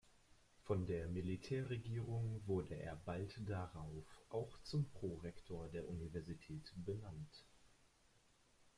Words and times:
Von 0.63 0.87
der 0.87 1.07
Militärregierung 1.09 2.41
wurde 2.47 2.73
er 2.73 2.95
bald 2.95 3.39
darauf 3.47 4.07
auch 4.29 4.57
zum 4.63 4.89
Prorektor 4.93 5.67
der 5.69 5.87
Universität 5.87 6.73
benannt. 6.77 7.45